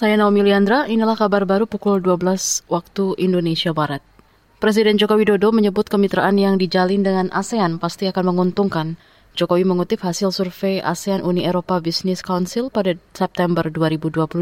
[0.00, 0.88] saya Naomi Liandra.
[0.88, 4.00] Inilah kabar baru pukul 12 waktu Indonesia Barat.
[4.56, 8.96] Presiden Joko Widodo menyebut kemitraan yang dijalin dengan ASEAN pasti akan menguntungkan.
[9.36, 14.40] Jokowi mengutip hasil survei ASEAN Uni Eropa Business Council pada September 2022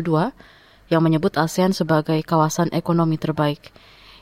[0.94, 3.74] yang menyebut ASEAN sebagai kawasan ekonomi terbaik.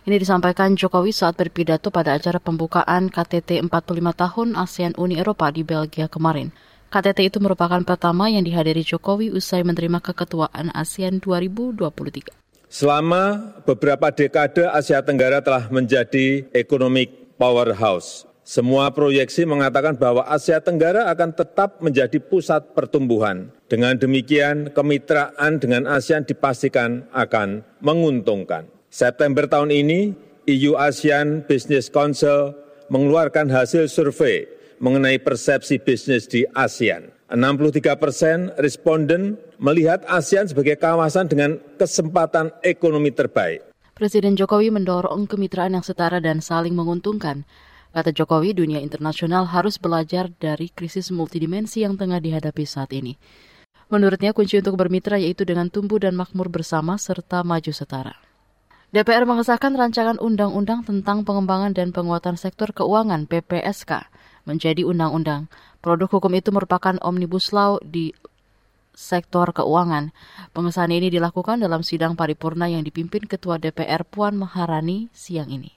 [0.09, 5.69] Ini disampaikan Jokowi saat berpidato pada acara pembukaan KTT 45 tahun ASEAN Uni Eropa di
[5.69, 6.49] Belgia kemarin.
[6.97, 12.33] KTT itu merupakan pertama yang dihadiri Jokowi usai menerima keketuaan ASEAN 2023.
[12.73, 18.25] Selama beberapa dekade Asia Tenggara telah menjadi economic powerhouse.
[18.49, 23.53] Semua proyeksi mengatakan bahwa Asia Tenggara akan tetap menjadi pusat pertumbuhan.
[23.69, 28.73] Dengan demikian, kemitraan dengan ASEAN dipastikan akan menguntungkan.
[28.89, 30.17] September tahun ini,
[30.49, 32.57] EU ASEAN Business Council
[32.89, 37.13] mengeluarkan hasil survei mengenai persepsi bisnis di ASEAN.
[37.27, 43.67] 63 persen responden melihat ASEAN sebagai kawasan dengan kesempatan ekonomi terbaik.
[43.97, 47.49] Presiden Jokowi mendorong kemitraan yang setara dan saling menguntungkan.
[47.97, 53.17] Kata Jokowi, dunia internasional harus belajar dari krisis multidimensi yang tengah dihadapi saat ini.
[53.89, 58.13] Menurutnya, kunci untuk bermitra yaitu dengan tumbuh dan makmur bersama serta maju setara.
[58.93, 64.13] DPR mengesahkan rancangan undang-undang tentang pengembangan dan penguatan sektor keuangan PPSK
[64.47, 65.51] menjadi undang-undang.
[65.85, 68.15] Produk hukum itu merupakan omnibus law di
[68.97, 70.11] sektor keuangan.
[70.57, 75.77] Pengesahan ini dilakukan dalam sidang paripurna yang dipimpin Ketua DPR Puan Maharani siang ini.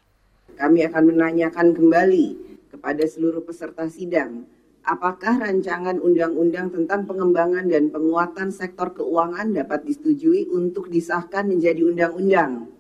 [0.56, 2.28] Kami akan menanyakan kembali
[2.72, 4.48] kepada seluruh peserta sidang,
[4.88, 12.72] apakah rancangan undang-undang tentang pengembangan dan penguatan sektor keuangan dapat disetujui untuk disahkan menjadi undang-undang?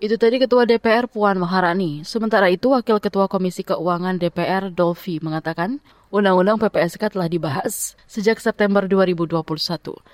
[0.00, 2.08] Itu tadi Ketua DPR Puan Maharani.
[2.08, 5.76] Sementara itu, Wakil Ketua Komisi Keuangan DPR Dolfi mengatakan,
[6.10, 9.46] Undang-undang PPSK telah dibahas sejak September 2021.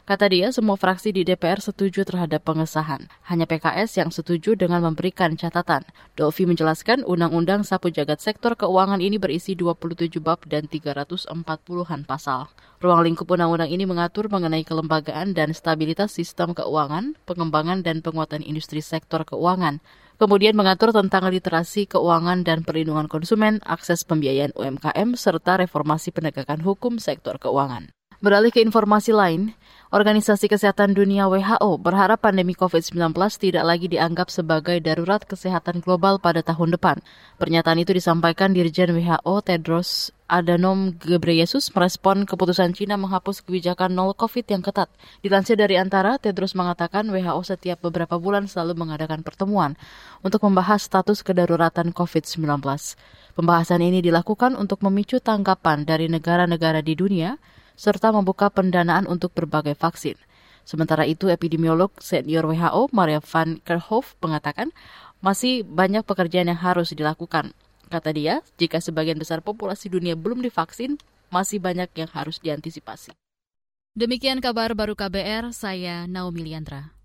[0.05, 3.09] Kata dia, semua fraksi di DPR setuju terhadap pengesahan.
[3.25, 5.89] Hanya PKS yang setuju dengan memberikan catatan.
[6.13, 12.53] Dolfi menjelaskan Undang-Undang Sapu Jagat Sektor Keuangan ini berisi 27 bab dan 340-an pasal.
[12.77, 18.85] Ruang lingkup undang-undang ini mengatur mengenai kelembagaan dan stabilitas sistem keuangan, pengembangan dan penguatan industri
[18.85, 19.81] sektor keuangan,
[20.17, 26.97] kemudian mengatur tentang literasi keuangan dan perlindungan konsumen, akses pembiayaan UMKM, serta reformasi penegakan hukum
[27.01, 27.93] sektor keuangan.
[28.25, 29.53] Beralih ke informasi lain,
[29.93, 36.41] Organisasi Kesehatan Dunia WHO berharap pandemi COVID-19 tidak lagi dianggap sebagai darurat kesehatan global pada
[36.41, 36.99] tahun depan.
[37.37, 44.43] Pernyataan itu disampaikan Dirjen WHO Tedros Adhanom Ghebreyesus merespon keputusan Cina menghapus kebijakan nol COVID
[44.51, 44.91] yang ketat.
[45.23, 49.79] Dilansir dari Antara, Tedros mengatakan WHO setiap beberapa bulan selalu mengadakan pertemuan
[50.27, 52.43] untuk membahas status kedaruratan COVID-19.
[53.39, 57.39] Pembahasan ini dilakukan untuk memicu tanggapan dari negara-negara di dunia
[57.79, 60.19] serta membuka pendanaan untuk berbagai vaksin.
[60.67, 64.75] Sementara itu, epidemiolog senior WHO Maria van Kerkhove mengatakan
[65.23, 67.55] masih banyak pekerjaan yang harus dilakukan.
[67.87, 70.99] Kata dia, jika sebagian besar populasi dunia belum divaksin,
[71.31, 73.15] masih banyak yang harus diantisipasi.
[73.97, 76.96] Demikian kabar baru KBR, saya Naomi Liandra.